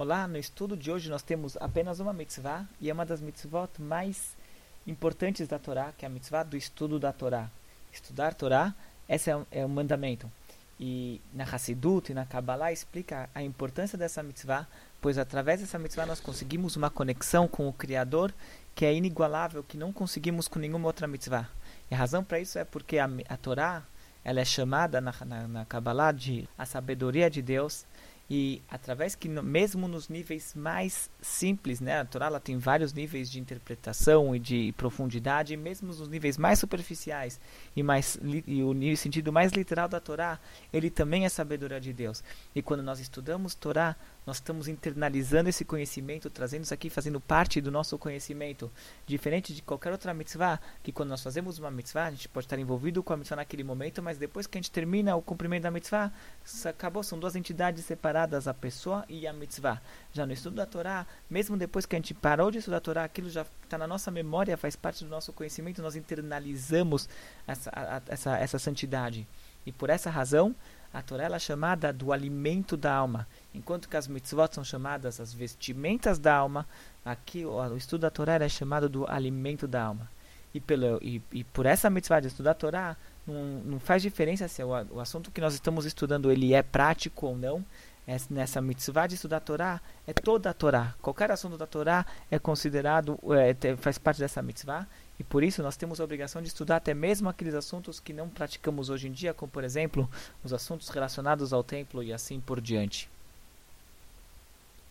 Olá, 0.00 0.26
no 0.26 0.38
estudo 0.38 0.78
de 0.78 0.90
hoje 0.90 1.10
nós 1.10 1.22
temos 1.22 1.58
apenas 1.58 2.00
uma 2.00 2.14
mitzvah 2.14 2.64
e 2.80 2.88
é 2.88 2.92
uma 2.94 3.04
das 3.04 3.20
mitzvot 3.20 3.68
mais 3.78 4.34
importantes 4.86 5.46
da 5.46 5.58
Torá, 5.58 5.92
que 5.92 6.06
é 6.06 6.08
a 6.08 6.10
mitzvah 6.10 6.42
do 6.42 6.56
estudo 6.56 6.98
da 6.98 7.12
Torá. 7.12 7.50
Estudar 7.92 8.32
Torá, 8.32 8.74
esse 9.06 9.28
é 9.28 9.36
um, 9.36 9.44
é 9.50 9.62
um 9.62 9.68
mandamento. 9.68 10.32
E 10.80 11.20
na 11.34 11.44
Hassidut 11.44 12.10
e 12.10 12.14
na 12.14 12.24
Kabbalah 12.24 12.72
explica 12.72 13.28
a 13.34 13.42
importância 13.42 13.98
dessa 13.98 14.22
mitzvah, 14.22 14.66
pois 15.02 15.18
através 15.18 15.60
dessa 15.60 15.78
mitzvah 15.78 16.06
nós 16.06 16.18
conseguimos 16.18 16.76
uma 16.76 16.88
conexão 16.88 17.46
com 17.46 17.68
o 17.68 17.72
Criador 17.74 18.32
que 18.74 18.86
é 18.86 18.94
inigualável, 18.94 19.62
que 19.62 19.76
não 19.76 19.92
conseguimos 19.92 20.48
com 20.48 20.58
nenhuma 20.58 20.86
outra 20.86 21.06
mitzvah. 21.06 21.46
E 21.90 21.94
a 21.94 21.98
razão 21.98 22.24
para 22.24 22.40
isso 22.40 22.58
é 22.58 22.64
porque 22.64 22.96
a, 22.96 23.06
a 23.28 23.36
Torá 23.36 23.82
ela 24.24 24.40
é 24.40 24.46
chamada 24.46 24.98
na, 24.98 25.14
na, 25.26 25.46
na 25.46 25.64
Kabbalah 25.66 26.12
de 26.12 26.48
a 26.56 26.64
sabedoria 26.64 27.28
de 27.28 27.42
Deus 27.42 27.84
e 28.32 28.62
através 28.68 29.16
que 29.16 29.28
mesmo 29.28 29.88
nos 29.88 30.08
níveis 30.08 30.54
mais 30.54 31.10
simples, 31.20 31.80
né, 31.80 31.98
a 31.98 32.04
Torá 32.04 32.26
ela 32.26 32.38
tem 32.38 32.56
vários 32.58 32.92
níveis 32.92 33.28
de 33.28 33.40
interpretação 33.40 34.36
e 34.36 34.38
de 34.38 34.72
profundidade, 34.76 35.52
e 35.52 35.56
mesmo 35.56 35.88
nos 35.88 36.08
níveis 36.08 36.38
mais 36.38 36.60
superficiais 36.60 37.40
e 37.74 37.82
mais 37.82 38.16
e 38.46 38.62
o 38.62 38.96
sentido 38.96 39.32
mais 39.32 39.50
literal 39.50 39.88
da 39.88 39.98
Torá, 39.98 40.38
ele 40.72 40.90
também 40.90 41.24
é 41.24 41.28
sabedoria 41.28 41.80
de 41.80 41.92
Deus. 41.92 42.22
E 42.54 42.62
quando 42.62 42.84
nós 42.84 43.00
estudamos 43.00 43.56
Torá, 43.56 43.96
nós 44.24 44.36
estamos 44.36 44.68
internalizando 44.68 45.48
esse 45.48 45.64
conhecimento, 45.64 46.30
trazendo 46.30 46.62
isso 46.62 46.74
aqui, 46.74 46.88
fazendo 46.88 47.18
parte 47.18 47.60
do 47.60 47.70
nosso 47.70 47.98
conhecimento. 47.98 48.70
Diferente 49.06 49.52
de 49.52 49.60
qualquer 49.62 49.90
outra 49.90 50.14
mitzvah, 50.14 50.60
que 50.84 50.92
quando 50.92 51.08
nós 51.08 51.22
fazemos 51.22 51.58
uma 51.58 51.70
mitzvah, 51.70 52.06
a 52.06 52.10
gente 52.10 52.28
pode 52.28 52.46
estar 52.46 52.58
envolvido 52.58 53.02
com 53.02 53.12
a 53.12 53.16
mitzvah 53.16 53.36
naquele 53.36 53.64
momento, 53.64 54.00
mas 54.00 54.18
depois 54.18 54.46
que 54.46 54.56
a 54.56 54.60
gente 54.60 54.70
termina 54.70 55.16
o 55.16 55.22
cumprimento 55.22 55.64
da 55.64 55.70
mitzvah, 55.70 56.12
acabou, 56.64 57.02
são 57.02 57.18
duas 57.18 57.34
entidades 57.34 57.84
separadas, 57.84 58.19
a 58.24 58.54
pessoa 58.54 59.04
e 59.08 59.26
a 59.26 59.32
mitzvah. 59.32 59.80
Já 60.12 60.26
no 60.26 60.32
estudo 60.32 60.56
da 60.56 60.66
Torá, 60.66 61.06
mesmo 61.28 61.56
depois 61.56 61.86
que 61.86 61.94
a 61.94 61.98
gente 61.98 62.14
parou 62.14 62.50
de 62.50 62.58
estudar 62.58 62.78
a 62.78 62.80
Torá, 62.80 63.04
aquilo 63.04 63.30
já 63.30 63.44
está 63.62 63.78
na 63.78 63.86
nossa 63.86 64.10
memória, 64.10 64.56
faz 64.56 64.74
parte 64.74 65.04
do 65.04 65.10
nosso 65.10 65.32
conhecimento, 65.32 65.82
nós 65.82 65.96
internalizamos 65.96 67.08
essa, 67.46 68.02
essa, 68.08 68.38
essa 68.38 68.58
santidade. 68.58 69.26
E 69.64 69.72
por 69.72 69.90
essa 69.90 70.10
razão, 70.10 70.54
a 70.92 71.00
Torá 71.00 71.24
é 71.24 71.38
chamada 71.38 71.92
do 71.92 72.12
alimento 72.12 72.76
da 72.76 72.92
alma, 72.92 73.26
enquanto 73.54 73.88
que 73.88 73.96
as 73.96 74.08
mitzvot 74.08 74.52
são 74.52 74.64
chamadas 74.64 75.20
as 75.20 75.32
vestimentas 75.32 76.18
da 76.18 76.34
alma, 76.34 76.66
aqui 77.04 77.44
o, 77.44 77.76
estudo 77.76 78.00
da 78.02 78.10
Torá 78.10 78.34
é 78.34 78.48
chamado 78.48 78.88
do 78.88 79.08
alimento 79.08 79.68
da 79.68 79.84
alma. 79.84 80.10
E, 80.52 80.58
pelo, 80.60 80.98
e, 81.00 81.22
e 81.30 81.44
por 81.44 81.64
essa 81.64 81.88
mitzvah 81.88 82.18
de 82.18 82.26
estudar 82.26 82.50
a 82.50 82.54
Torá, 82.54 82.96
não, 83.24 83.44
não 83.64 83.80
faz 83.80 84.02
diferença 84.02 84.48
se 84.48 84.62
o, 84.64 84.70
o 84.90 85.00
assunto 85.00 85.30
que 85.30 85.40
nós 85.40 85.54
estamos 85.54 85.84
estudando 85.84 86.30
ele 86.32 86.52
é 86.54 86.62
prático 86.62 87.26
ou 87.26 87.36
não, 87.36 87.58
é, 87.58 87.99
nessa 88.28 88.60
mitzvah 88.60 89.06
de 89.06 89.14
estudar 89.14 89.38
a 89.38 89.40
Torá, 89.40 89.80
é 90.06 90.12
toda 90.12 90.50
a 90.50 90.54
Torá. 90.54 90.94
Qualquer 91.00 91.30
assunto 91.30 91.56
da 91.56 91.66
Torá 91.66 92.06
é 92.30 92.38
considerado, 92.38 93.18
é, 93.32 93.76
faz 93.76 93.98
parte 93.98 94.18
dessa 94.18 94.42
mitzvah, 94.42 94.86
e 95.18 95.22
por 95.22 95.42
isso 95.42 95.62
nós 95.62 95.76
temos 95.76 96.00
a 96.00 96.04
obrigação 96.04 96.40
de 96.40 96.48
estudar 96.48 96.76
até 96.76 96.94
mesmo 96.94 97.28
aqueles 97.28 97.54
assuntos 97.54 98.00
que 98.00 98.12
não 98.12 98.28
praticamos 98.28 98.88
hoje 98.88 99.08
em 99.08 99.12
dia, 99.12 99.34
como 99.34 99.52
por 99.52 99.64
exemplo 99.64 100.08
os 100.42 100.52
assuntos 100.52 100.88
relacionados 100.88 101.52
ao 101.52 101.62
templo 101.62 102.02
e 102.02 102.12
assim 102.12 102.40
por 102.40 102.60
diante. 102.60 103.08